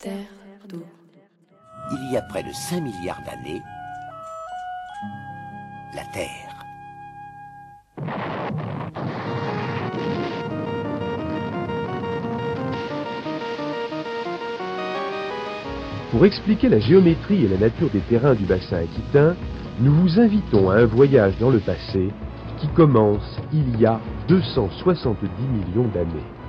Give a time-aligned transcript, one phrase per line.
[0.00, 0.82] terre d'eau.
[1.92, 3.60] Il y a près de 5 milliards d'années,
[5.94, 6.64] la Terre.
[16.10, 19.36] Pour expliquer la géométrie et la nature des terrains du bassin aquitain,
[19.80, 22.08] nous vous invitons à un voyage dans le passé
[22.58, 26.39] qui commence il y a 270 millions d'années.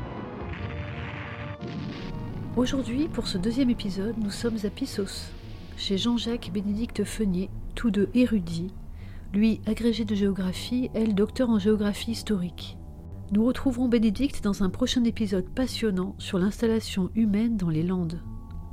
[2.57, 5.31] Aujourd'hui, pour ce deuxième épisode, nous sommes à Pissos,
[5.77, 8.73] chez Jean-Jacques et Bénédicte Feunier, tous deux érudits,
[9.33, 12.77] lui agrégé de géographie, elle docteur en géographie historique.
[13.31, 18.21] Nous retrouverons Bénédicte dans un prochain épisode passionnant sur l'installation humaine dans les Landes.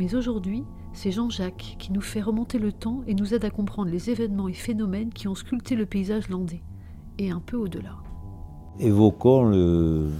[0.01, 3.93] Mais aujourd'hui, c'est Jean-Jacques qui nous fait remonter le temps et nous aide à comprendre
[3.93, 6.65] les événements et phénomènes qui ont sculpté le paysage landais,
[7.19, 7.95] et un peu au-delà.
[8.81, 10.11] Évoquons le,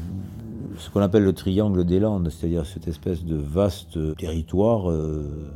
[0.77, 5.51] ce qu'on appelle le triangle des Landes, c'est-à-dire cette espèce de vaste territoire euh,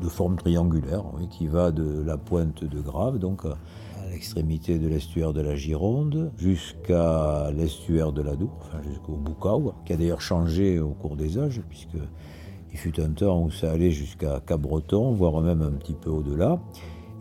[0.00, 3.56] de forme triangulaire qui va de la pointe de Grave, donc à
[4.10, 9.92] l'extrémité de l'estuaire de la Gironde, jusqu'à l'estuaire de la Dour, enfin jusqu'au Boucau, qui
[9.92, 11.98] a d'ailleurs changé au cours des âges, puisque
[12.72, 16.60] il fut un temps où ça allait jusqu'à Cap-Breton, voire même un petit peu au-delà.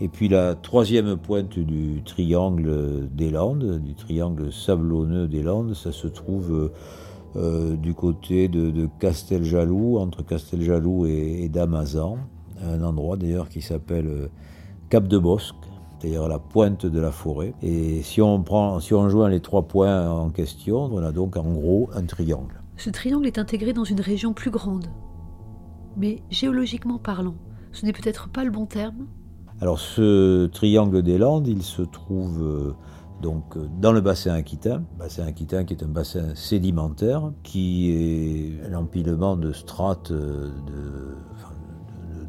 [0.01, 5.91] Et puis la troisième pointe du triangle des Landes, du triangle sablonneux des Landes, ça
[5.91, 6.71] se trouve
[7.35, 12.17] euh, du côté de, de, Casteljaloux, entre Casteljaloux et, et Damazan,
[12.61, 14.27] un endroit d'ailleurs qui s'appelle euh,
[14.89, 15.55] Cap de Bosque,
[15.99, 17.53] c'est-à-dire la pointe de la forêt.
[17.61, 21.37] Et si on, prend, si on joint les trois points en question, on a donc
[21.37, 22.61] en gros un triangle.
[22.77, 24.87] Ce triangle est intégré dans une région plus grande,
[25.97, 27.35] mais géologiquement parlant,
[27.71, 29.07] ce n'est peut-être pas le bon terme?
[29.61, 32.73] Alors ce triangle des Landes, il se trouve euh,
[33.21, 38.75] donc dans le bassin aquitain, bassin aquitain qui est un bassin sédimentaire, qui est un
[38.75, 40.51] empilement de strates de,
[41.35, 41.53] enfin,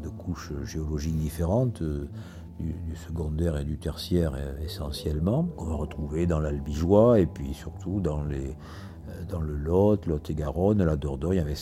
[0.03, 2.07] de, couches géologiques différentes, euh,
[2.59, 8.21] du, secondaire et du tertiaire essentiellement, qu'on va retrouver dans l'Albigeois et puis surtout dans
[8.21, 8.53] le
[9.39, 11.57] Lot, Lot-et-Garonne, la Dordogne, avec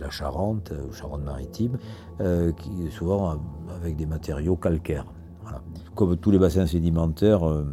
[0.00, 1.78] la Charente, Charente-Maritime,
[2.20, 3.40] euh, qui souvent
[3.74, 5.06] avec des matériaux calcaires.
[5.94, 7.64] Comme tous les bassins sédimentaires, euh,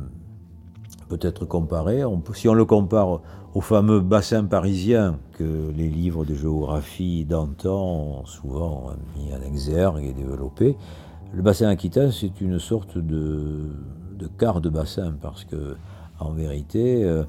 [1.11, 2.03] peut être comparé.
[2.33, 3.19] Si on le compare
[3.53, 10.05] au fameux bassin parisien que les livres de géographie d'antan ont souvent mis en exergue
[10.05, 10.77] et développé,
[11.33, 13.71] le bassin aquitain, c'est une sorte de,
[14.17, 15.75] de, quart de bassin parce que,
[16.19, 17.23] en vérité, euh,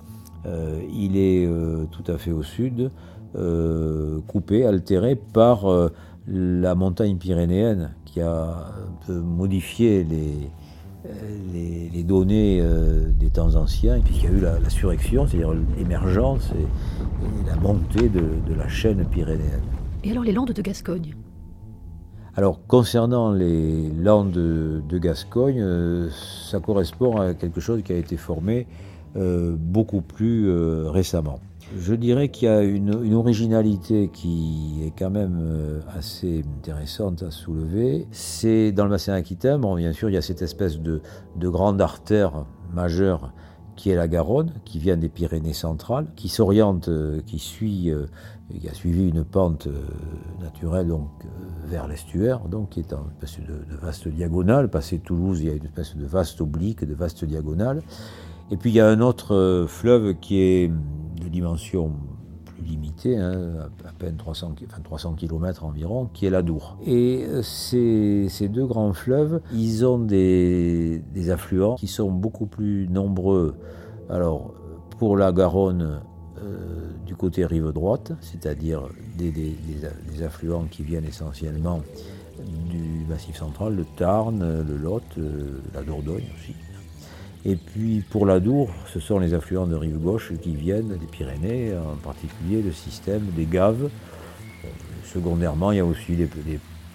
[0.46, 2.90] euh, il est euh, tout à fait au sud,
[4.26, 5.64] coupé, altéré par
[6.28, 10.50] la montagne pyrénéenne qui a un peu modifié les,
[11.52, 14.70] les, les, données euh, des temps anciens, et puis il y a eu la, la
[14.70, 19.62] surrection, c'est-à-dire l'émergence et, et, la montée de, de, la chaîne pyrénéenne.
[20.04, 21.14] Et alors les Landes de Gascogne?
[22.34, 26.08] Alors concernant les Landes de, Gascogne, euh,
[26.50, 28.66] ça correspond à quelque chose qui a été formé
[29.16, 30.50] euh, beaucoup plus
[30.88, 31.40] récemment.
[31.78, 37.30] Je dirais qu'il y a une, originalité qui est quand même euh, assez intéressante à
[37.30, 38.06] soulever.
[38.10, 41.00] C'est dans le bassin aquitain, bien sûr, il y a cette espèce de,
[41.36, 43.32] de grande artère majeure
[43.74, 46.90] qui est la Garonne, qui vient des Pyrénées centrales, qui s'oriente,
[47.24, 47.90] qui suit,
[48.60, 49.66] qui a suivi une pente
[50.42, 51.08] naturelle donc
[51.64, 54.68] vers l'estuaire, donc qui est une espèce de, de vaste diagonale.
[54.68, 57.80] Passé Toulouse, il y a une espèce de vaste oblique, de vaste diagonale.
[58.50, 60.70] Et puis il y a un autre fleuve qui est
[61.32, 61.92] dimension
[62.44, 66.76] plus limitée, hein, à peine 300, enfin 300 km environ, qui est la Dour.
[66.86, 73.56] Et ces, ces, deux grands fleuves, ils ont des, affluents qui sont beaucoup plus nombreux.
[74.08, 74.54] Alors,
[74.98, 76.00] pour la Garonne,
[76.42, 78.82] euh, du côté rive droite, c'est-à-dire
[79.16, 79.34] des,
[80.24, 81.82] affluents qui viennent essentiellement
[82.70, 86.54] du Massif central, le Tarn, le Lot, euh, la Dordogne aussi.
[87.44, 91.06] Et puis pour la Dour, ce sont les affluents de rive gauche qui viennent des
[91.06, 93.90] Pyrénées, en particulier le système des Gaves.
[95.04, 96.28] Secondairement, il y a aussi des,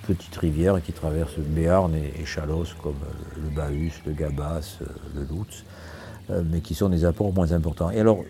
[0.08, 2.96] petites rivières qui traversent Béarn et, et Chalos, comme
[3.36, 4.80] le Bahus, le Gabas,
[5.14, 5.66] le Loutz,
[6.50, 7.92] mais qui sont des apports moins importants.
[7.92, 8.24] Et alors,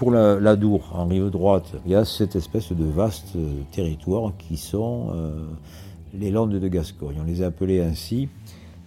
[0.00, 3.36] pour la, la, Dour, en rive droite, il y a cette espèce de vaste
[3.72, 5.46] territoire qui sont euh,
[6.14, 7.16] les Landes de Gascogne.
[7.20, 8.28] On les a appelés ainsi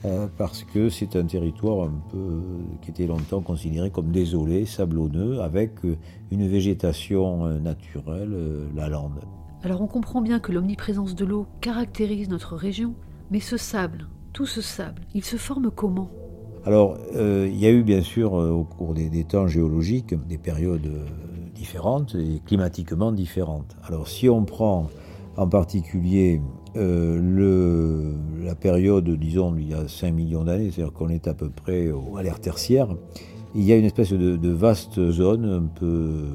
[0.06, 2.42] euh, parce que c'est un territoire un peu
[2.82, 5.98] qui était longtemps considéré comme désolé, sablonneux, avec euh,
[6.32, 8.36] une végétation euh, naturelle,
[8.76, 9.20] la lande.
[9.64, 12.96] Alors on comprend bien que l'omniprésence de l'eau caractérise notre région,
[13.32, 16.10] mais ce sable, tout ce sable, il se forme comment?
[16.66, 20.38] Alors euh, il y a eu bien sûr au cours des, des temps géologiques des
[20.38, 20.90] périodes
[21.54, 23.78] différentes et climatiquement différentes.
[23.84, 24.90] Alors si on prend
[25.38, 26.42] en particulier
[26.76, 31.50] le, la période, disons, il y a 5 millions d'années, c'est-à-dire qu'on est à peu
[31.50, 32.88] près à l'ère tertiaire,
[33.56, 36.26] il y a une espèce de, de vaste zone un peu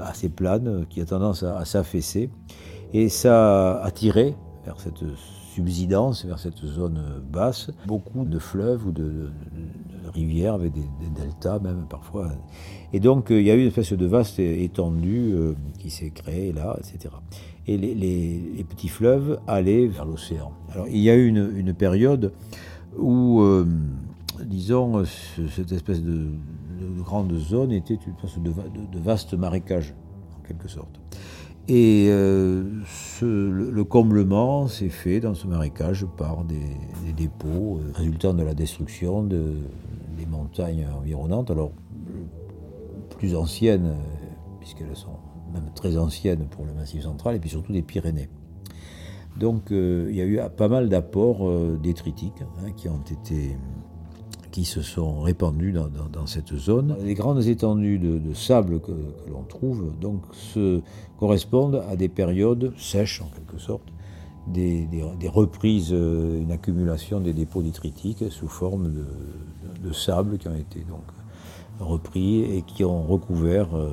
[0.00, 2.30] assez plane qui a tendance à, s'affaisser.
[2.92, 4.34] Et ça a attiré
[4.64, 5.04] vers cette
[5.54, 9.30] subsidence, vers cette zone basse, beaucoup de fleuves ou de,
[10.12, 10.82] rivières avec des,
[11.14, 12.32] deltas même parfois.
[12.92, 16.52] Et donc il y a eu une espèce de vaste étendue euh, qui s'est créée
[16.52, 17.14] là, etc.
[17.66, 20.52] Et les, petits fleuves allaient vers l'océan.
[20.72, 22.32] Alors il y a eu une, période
[22.98, 23.66] où, euh,
[24.44, 26.28] disons, cette espèce de,
[26.80, 29.94] de grande zone était une sorte de, vaste marécage,
[30.38, 31.00] en quelque sorte.
[31.66, 32.62] Et euh,
[33.22, 36.76] le, comblement s'est fait dans ce marécage par des,
[37.16, 39.54] dépôts euh, résultant de la destruction de,
[40.18, 41.72] des montagnes environnantes, alors
[43.16, 45.16] plus anciennes, euh, puisqu'elles sont
[45.54, 48.28] même très anciennes pour le Massif central, et puis surtout des Pyrénées.
[49.38, 51.50] Donc il y a eu pas mal d'apports
[51.80, 53.56] détritiques hein, qui ont été
[54.54, 56.94] qui se sont répandus dans, cette zone.
[57.02, 58.92] Les grandes étendues de, sable que,
[59.28, 60.80] l'on trouve donc se
[61.18, 63.92] correspondent à des périodes sèches en quelque sorte,
[64.46, 64.88] des,
[65.26, 68.92] reprises, euh, une accumulation des dépôts détritiques sous forme
[69.82, 71.02] de, sable qui ont été donc
[71.80, 73.90] repris et qui ont recouvert euh,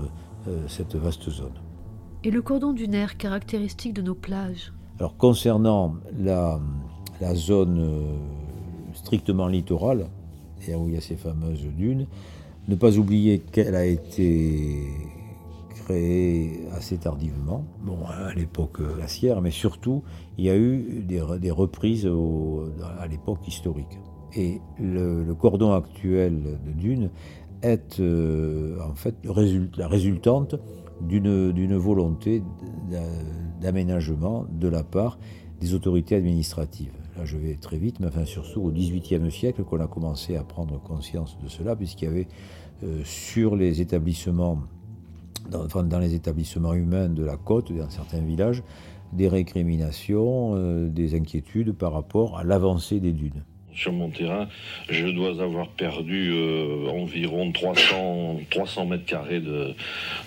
[0.47, 1.57] euh, cette vaste zone.
[2.23, 4.73] Et le cordon dunaire caractéristique de nos plages?
[4.99, 6.59] Alors concernant la,
[7.19, 8.19] la zone
[8.93, 10.05] strictement littorale,
[10.67, 12.07] et où il y a ces fameuses dunes.
[12.67, 14.87] Ne pas oublier qu'elle a été
[15.71, 20.03] créée assez tardivement, bon, à l'époque glaciaire, mais surtout,
[20.37, 22.09] il y a eu des, reprises
[22.99, 23.99] à l'époque historique.
[24.35, 27.09] Et le, cordon actuel de dunes
[27.63, 29.15] est euh, en fait
[29.77, 30.55] la résultante
[31.01, 32.43] d'une volonté
[33.59, 35.17] d'aménagement de la part
[35.59, 39.79] des autorités administratives là je vais très vite, mais enfin surtout au XVIIIe siècle qu'on
[39.79, 42.27] a commencé à prendre conscience de cela, puisqu'il y avait
[42.83, 44.59] euh, sur les établissements,
[45.49, 48.63] dans, les établissements humains de la côte, dans certains villages,
[49.13, 53.43] des récriminations, euh, des inquiétudes par rapport à l'avancée des dunes.
[53.73, 54.47] Sur mon terrain,
[54.89, 59.73] je dois avoir perdu euh, environ 300, 300 mètres carrés de,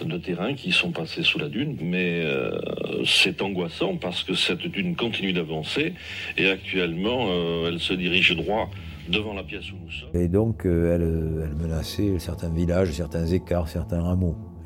[0.03, 2.59] de, terrain qui sont passés sous la dune, mais euh,
[3.05, 5.93] c'est angoissant parce que cette dune continue d'avancer
[6.39, 8.71] et actuellement euh, elle se dirige droit
[9.11, 10.21] devant la pièce où nous sommes.
[10.21, 11.05] Et donc elle,
[11.61, 14.17] menaçait certains villages, certains écarts, certains a,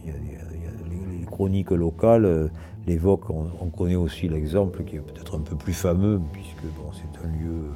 [0.07, 2.51] les, chroniques locales
[2.87, 6.91] l'évoquent, on, on, connaît aussi l'exemple qui est peut-être un peu plus fameux puisque bon,
[6.93, 7.71] c'est un lieu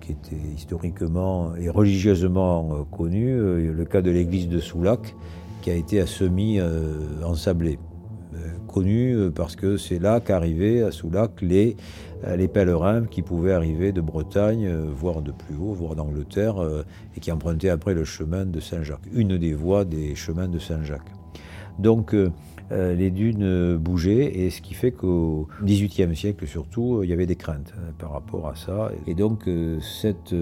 [0.00, 5.14] qui était historiquement et religieusement euh, connu, euh, le cas de l'église de Soulac,
[5.62, 7.78] qui a été à semi euh, ensablé.
[8.68, 11.78] Connu parce que c'est là qu'arrivaient à Soulac les,
[12.36, 16.56] les pèlerins qui pouvaient arriver de Bretagne, voire de plus haut, voire d'Angleterre,
[17.16, 21.10] et qui empruntaient après le chemin de Saint-Jacques, une des voies des chemins de Saint-Jacques.
[21.78, 22.14] Donc
[22.72, 27.26] euh, les dunes bougeaient, et ce qui fait qu'au XVIIIe siècle surtout, il y avait
[27.26, 28.90] des craintes euh, par rapport à ça.
[29.06, 30.34] Et donc euh, cette,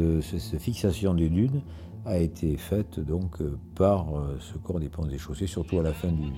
[0.59, 1.61] fixation des dunes
[2.07, 3.39] a été faite donc
[3.75, 4.07] par
[4.39, 6.31] ce corps des ponts et chaussées, surtout à la fin du,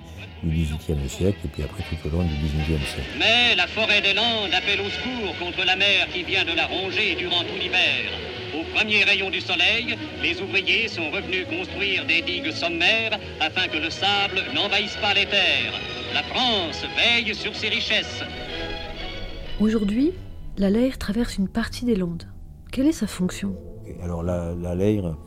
[0.44, 3.08] XVIIIe siècle et puis après tout au long du XIXe siècle.
[3.18, 6.66] Mais la forêt des Landes appelle au secours contre la mer qui vient de la
[6.66, 8.35] ronger durant tout l'hiver.
[8.56, 13.76] Au premier rayon du soleil, les ouvriers sont revenus construire des digues sommaires afin que
[13.76, 15.74] le sable n'envahisse pas les terres.
[16.14, 18.22] La France veille sur ses richesses.
[19.60, 20.12] Aujourd'hui,
[20.56, 22.32] la Leyre traverse une partie des Landes.
[22.72, 23.54] Quelle est sa fonction?
[24.02, 25.18] Alors la, la Leyre,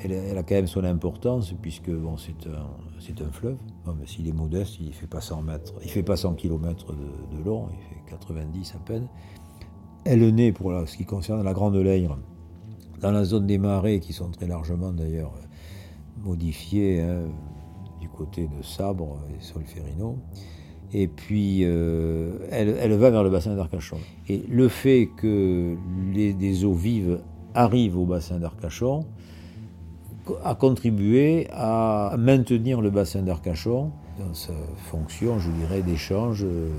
[0.00, 3.56] elle, a quand même son importance puisque bon, c'est un, un, fleuve.
[4.04, 7.38] s'il est modeste, il ne fait pas 100 mètres, il fait pas 100 km de,
[7.38, 9.08] de, long, il fait 90 à peine.
[10.04, 12.18] Elle naît, pour ce qui concerne la Grande Leyre,
[13.00, 15.32] dans la zone des marais, qui sont très largement d'ailleurs
[16.22, 17.24] modifiés hein,
[18.00, 20.18] du côté de Sabre et Solferino.
[20.92, 23.98] Et puis, euh, elle, va vers le bassin d'Arcachon.
[24.28, 25.76] Et le fait que
[26.12, 27.20] les, des eaux vives
[27.54, 29.04] arrivent au bassin d'Arcachon
[30.44, 34.52] a contribué à maintenir le bassin d'Arcachon dans sa
[34.90, 36.70] fonction, je dirais, d'échange euh,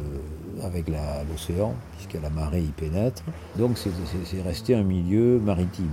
[0.64, 0.88] avec
[1.30, 3.24] l'océan, puisque la marée y pénètre.
[3.58, 5.92] Donc c'est resté un milieu maritime,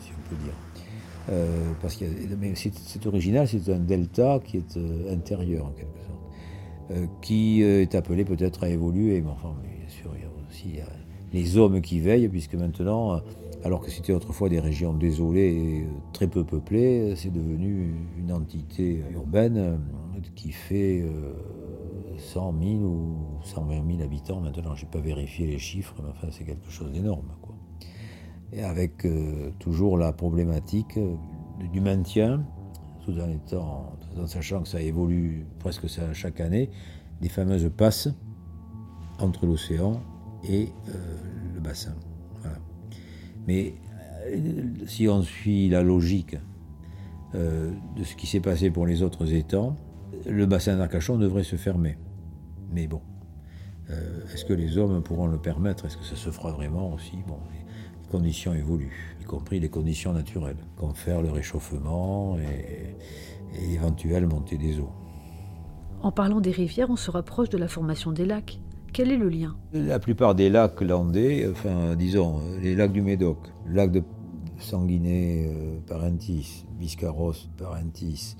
[0.00, 0.54] si on peut dire.
[1.30, 2.04] Euh, parce que
[2.86, 8.24] c'est original, c'est un delta qui est euh, intérieur en quelque sorte, qui est appelé
[8.24, 10.80] peut-être à évoluer, mais enfin, bien sûr, il y a aussi
[11.32, 13.20] les hommes qui veillent, puisque maintenant,
[13.64, 19.02] alors que c'était autrefois des régions désolées et très peu peuplées, c'est devenu une entité
[19.14, 19.78] urbaine
[20.34, 21.04] qui fait
[22.22, 24.74] 100 000 ou 120 000 habitants maintenant.
[24.74, 27.32] Je n'ai pas vérifié les chiffres, mais enfin, c'est quelque chose d'énorme.
[28.52, 31.16] Et avec euh, toujours la problématique euh,
[31.72, 32.44] du maintien,
[33.04, 36.70] tout en, étant, en sachant que ça évolue presque chaque année,
[37.20, 38.08] des fameuses passes
[39.18, 40.00] entre l'océan
[40.48, 40.92] et euh,
[41.54, 41.94] le bassin.
[43.48, 43.74] Mais
[44.86, 46.36] si on suit la logique
[47.34, 49.76] de ce qui s'est passé pour les autres étangs,
[50.26, 51.96] le bassin d'Arcachon devrait se fermer.
[52.72, 53.00] Mais bon,
[54.32, 55.84] est-ce que les hommes pourront le permettre?
[55.84, 57.18] Est-ce que ça se fera vraiment aussi?
[57.26, 57.38] Bon,
[58.10, 62.96] conditions évoluent, y compris les conditions naturelles, comme faire le réchauffement et,
[63.58, 64.92] et éventuelle montée des eaux.
[66.02, 68.60] En parlant des rivières, on se rapproche de la formation des lacs.
[68.92, 69.56] Quel est le lien?
[69.72, 74.02] La plupart des lacs landais, enfin disons les lacs du Médoc, le lac de
[74.58, 78.36] Sanguinet, euh, Parentis, Biscarros, Parentis,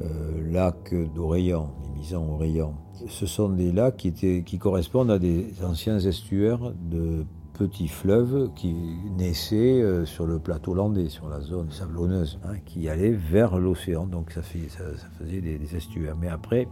[0.00, 2.74] euh, lac d'Oreillan, les Misons Oreillan,
[3.06, 7.24] ce sont des lacs qui, correspondent à des anciens estuaires de
[7.54, 8.74] petit fleuve qui
[9.16, 14.06] naissait euh, sur le plateau landais, sur la zone sablonneuse, hein, qui allait vers l'océan.
[14.06, 16.16] Donc ça, faisait des, estuaires.
[16.20, 16.68] Mais après,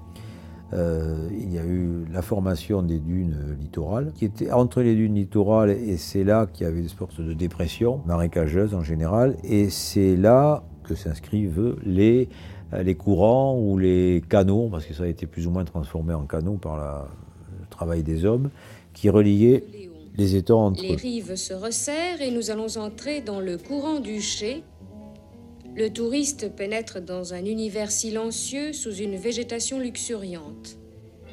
[0.73, 5.15] euh, il y a eu la formation des dunes littorales, qui étaient entre les dunes
[5.15, 9.37] littorales et c'est là qu'il y avait des sortes de dépression marécageuse en général.
[9.43, 12.29] Et c'est là que s'inscrivent les,
[12.73, 16.27] les courants ou les canaux, parce que ça a été plus ou moins transformé en
[16.27, 18.51] canaux par le travail des hommes,
[18.93, 19.65] qui reliaient
[20.17, 24.21] les étangs entre Les rives se resserrent et nous allons entrer dans le courant du
[24.21, 24.63] Ché.
[25.77, 30.79] Le touriste pénètre dans un univers silencieux sous une végétation luxuriante.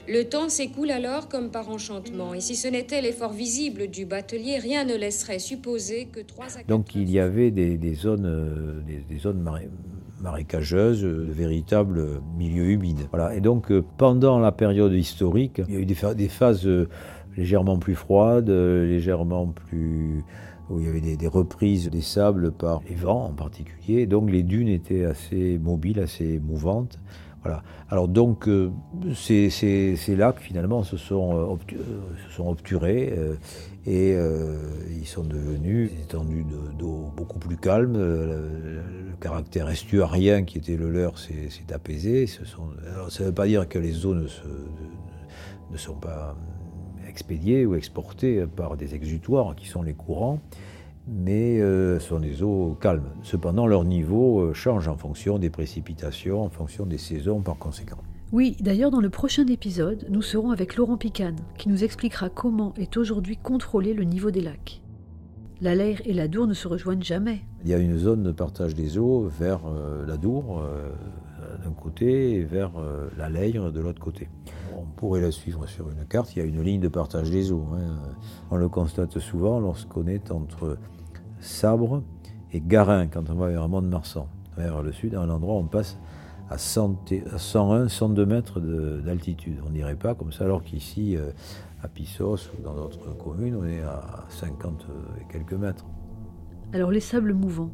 [0.09, 4.57] Le temps s'écoule alors comme par enchantement, et si ce n'était l'effort visible du batelier,
[4.57, 9.39] rien ne laisserait supposer que trois Donc il y avait des, zones, euh, des, zones
[9.39, 9.71] marécageuses,
[10.23, 13.07] de véritables milieux humides.
[13.11, 13.35] Voilà.
[13.35, 15.95] Et donc euh, pendant la période historique, il y a eu des,
[16.29, 16.87] phases euh,
[17.35, 20.23] légèrement plus froide, euh, légèrement plus
[20.69, 24.05] où il y avait des, reprises des sables par les vents en particulier.
[24.05, 26.99] Donc les dunes étaient assez mobiles, assez mouvantes.
[27.43, 27.61] Voilà.
[27.89, 28.71] Alors donc euh,
[29.13, 31.75] ces, lacs finalement se sont, euh,
[32.29, 33.13] se sont obturés
[33.85, 34.15] et
[34.97, 36.45] ils sont devenus des étendues
[36.77, 37.97] d'eau beaucoup plus calmes.
[37.97, 38.81] Le,
[39.23, 42.27] caractère estuarien qui était le leur s'est apaisé.
[42.27, 42.69] Sont,
[43.09, 44.27] ça ne veut pas dire que les eaux ne,
[45.77, 46.35] sont pas
[47.07, 50.39] expédiés ou exportés par des exutoires qui sont les courants,
[51.07, 53.11] mais euh, ce sont des eaux calmes.
[53.21, 57.99] Cependant, leur niveau euh, change en fonction des précipitations, en fonction des saisons par conséquent.
[58.33, 62.73] Oui, d'ailleurs dans le prochain épisode, nous serons avec Laurent Picane, qui nous expliquera comment
[62.77, 64.81] est aujourd'hui contrôlé le niveau des lacs.
[65.61, 67.41] La Laire et la Dour ne se rejoignent jamais.
[67.63, 70.61] Il y a une zone de partage des eaux vers euh, la Dour
[71.63, 72.71] d'un côté et vers
[73.17, 74.27] la Leyre de l'autre côté
[74.77, 76.35] on pourrait la suivre sur une carte.
[76.35, 77.65] Il y a une ligne de partage des eaux.
[77.73, 77.95] Hein.
[78.51, 80.77] On le constate souvent lorsqu'on est entre
[81.39, 82.03] Sabre
[82.51, 84.27] et Garin, quand on va vers Mont-de-Marsan.
[84.57, 85.97] Vers le sud, à un endroit, on passe
[86.53, 89.57] à, 101, 102 mètres d'altitude.
[89.65, 91.31] On n'irait pas comme ça, alors qu'ici, euh,
[91.81, 94.85] à Pissos ou dans d'autres communes, on est à 50
[95.19, 95.85] et quelques mètres.
[96.71, 97.71] Alors les sables mouvants,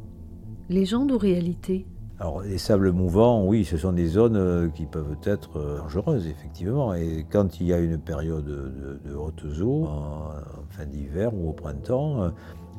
[0.69, 1.85] légende ou réalité?
[2.19, 6.27] Alors les sables mouvants, oui, ce sont des zones euh, qui peuvent être euh, dangereuses,
[6.27, 6.93] effectivement.
[6.93, 10.31] Et quand il y a une période de, hautes eaux, en,
[10.69, 12.31] fin d'hiver ou au printemps,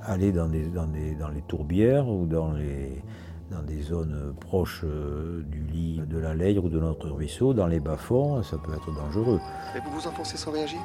[0.02, 0.87] aller dans, dans,
[1.19, 3.02] dans, les tourbières ou dans, les,
[3.50, 7.80] dans des zones proches du lit de la Leyre ou de notre ruisseau, dans les
[7.80, 9.40] bas-fonds, ça peut être dangereux.
[9.75, 10.78] Mais vous vous enfoncez sans réagir?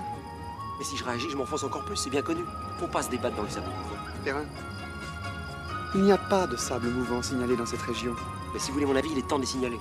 [0.77, 2.41] Mais si je réagis, je m'enfonce encore plus, c'est bien connu.
[2.79, 4.01] Faut pas se débattre dans les sables mouvants.
[4.23, 4.43] Perrin
[5.95, 8.11] il n'y a pas de sable mouvant signalé dans cette région.
[8.53, 9.77] Mais si vous voulez mon avis, il est temps de les signaler.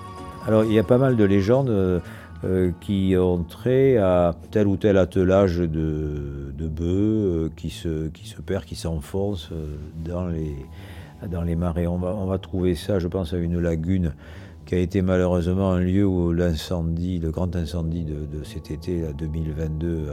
[0.47, 1.99] Alors, il y a pas mal de légendes euh,
[2.45, 8.09] euh, qui ont trait à tel ou tel attelage de, de bœufs euh, qui, se,
[8.09, 9.51] qui se perd, qui s'enfonce
[10.05, 10.55] dans les,
[11.31, 11.87] dans les marais.
[11.87, 14.15] On va, trouver ça, je pense, à une lagune
[14.67, 20.09] qui a été malheureusement un lieu où l'incendie, le grand incendie de, cet été 2022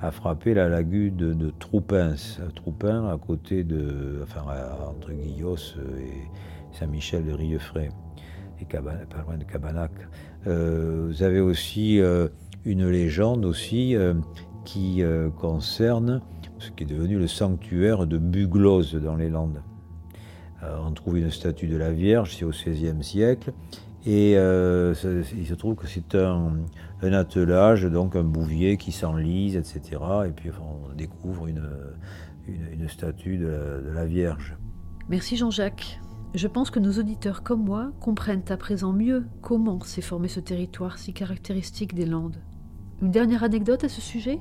[0.00, 2.14] a, frappé la lagune de, de Troupins,
[2.54, 4.42] Troupin à côté de, enfin
[4.88, 5.56] entre Guillos
[5.98, 6.28] et
[6.72, 7.90] Saint-Michel de Rieuffray
[8.60, 9.92] et pas loin de Cabanac.
[10.46, 12.28] Euh, vous avez aussi euh,
[12.64, 14.14] une légende aussi euh,
[14.64, 15.02] qui
[15.36, 16.20] concerne
[16.58, 19.62] ce qui est devenu le sanctuaire de Bugloz dans les Landes.
[20.62, 23.52] On trouve une statue de la Vierge, c'est au XVIe siècle,
[24.06, 26.52] et il se trouve que c'est un,
[27.02, 30.00] un attelage, donc un bouvier qui s'enlise, etc.
[30.26, 31.68] Et puis on découvre une,
[32.48, 34.56] une, statue de la, Vierge.
[35.08, 36.00] Merci Jean-Jacques.
[36.34, 40.40] Je pense que nos auditeurs comme moi comprennent à présent mieux comment s'est formé ce
[40.40, 42.36] territoire si caractéristique des Landes.
[43.00, 44.38] Une dernière anecdote à ce sujet?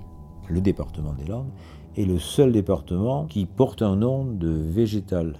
[0.50, 1.51] Le département des Landes
[1.95, 5.36] est le seul département qui porte un nom de végétal.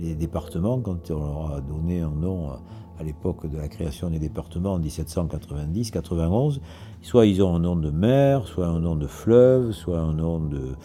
[0.00, 2.50] Les départements, quand on leur a donné un nom
[2.98, 6.60] à l'époque de la création des départements en 1790-91,
[7.02, 10.40] soit ils ont un nom de mer, soit un nom de fleuve, soit un nom
[10.40, 10.76] de,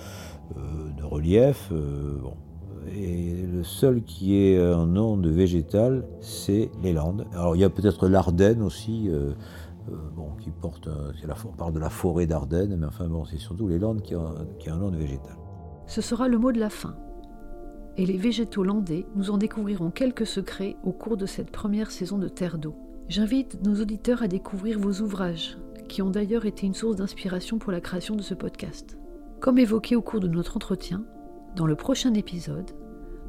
[0.57, 1.69] euh, relief.
[1.71, 2.17] Euh.
[2.95, 7.27] Et le seul qui est un nom de végétal, c'est les Landes.
[7.33, 9.09] Alors il y a peut-être l'Ardenne aussi.
[9.09, 9.33] Euh,
[10.39, 14.15] qui porte, on parle de la forêt d'Ardenne, mais enfin c'est surtout les Landes qui
[14.15, 15.35] ont, qui ont un nom de végétal.
[15.87, 16.95] Ce sera le mot de la fin
[17.99, 22.17] et les végétaux landais, nous en découvrirons quelques secrets au cours de cette première saison
[22.17, 22.73] de Terre d'eau.
[23.09, 25.57] J'invite nos auditeurs à découvrir vos ouvrages,
[25.89, 28.97] qui ont d'ailleurs été une source d'inspiration pour la création de ce podcast.
[29.41, 31.03] Comme évoqué au cours de notre entretien,
[31.57, 32.71] dans le prochain épisode,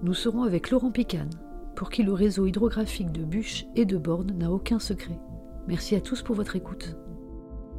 [0.04, 1.30] nous serons avec Laurent Picane,
[1.74, 5.18] pour qui le réseau hydrographique de bûches et de bornes n'a aucun secret.
[5.66, 6.96] Merci à tous pour votre écoute.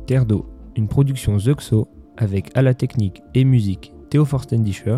[0.07, 0.45] Terre d'eau,
[0.75, 4.98] une production Zuxo avec à la technique et musique Théo Forstendischer